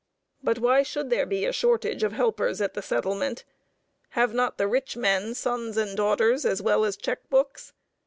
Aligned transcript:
But 0.41 0.57
why 0.57 0.81
should 0.81 1.11
there 1.11 1.27
be 1.27 1.45
a 1.45 1.51
shortage 1.53 2.01
of 2.01 2.13
helpers 2.13 2.59
at 2.59 2.73
the 2.73 2.81
settlement? 2.81 3.43
Have 4.17 4.33
not 4.33 4.57
the 4.57 4.67
rich 4.67 4.97
men 4.97 5.35
sons 5.35 5.77
and 5.77 5.95
daughters, 5.95 6.43
as 6.43 6.59
well 6.59 6.85
as 6.85 6.97
check 6.97 7.29
books? 7.29 7.71